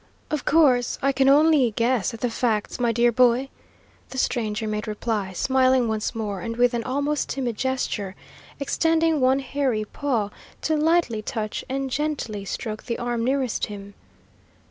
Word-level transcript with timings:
"Of 0.31 0.45
course, 0.45 0.97
I 1.03 1.11
can 1.11 1.29
only 1.29 1.69
guess 1.75 2.11
at 2.11 2.21
the 2.21 2.29
facts, 2.31 2.79
my 2.79 2.91
dear 2.91 3.11
boy," 3.11 3.49
the 4.09 4.17
stranger 4.17 4.67
made 4.67 4.87
reply, 4.87 5.31
smiling 5.33 5.87
once 5.87 6.15
more, 6.15 6.41
and, 6.41 6.57
with 6.57 6.73
an 6.73 6.83
almost 6.83 7.29
timid 7.29 7.55
gesture, 7.55 8.15
extending 8.59 9.21
one 9.21 9.37
hairy 9.37 9.85
paw 9.85 10.31
to 10.63 10.75
lightly 10.75 11.21
touch 11.21 11.63
and 11.69 11.91
gently 11.91 12.45
stroke 12.45 12.87
the 12.87 12.97
arm 12.97 13.23
nearest 13.23 13.67
him. 13.67 13.93